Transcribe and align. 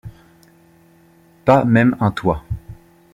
Pas 1.45 1.63
même 1.63 1.95
un 1.99 2.09
toit. 2.09 2.43